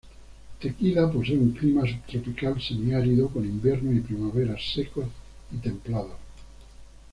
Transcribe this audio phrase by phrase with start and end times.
[0.59, 5.05] Tequila posee un clima subtropical semiárido, con inviernos y primaveras secos
[5.51, 6.13] y templados.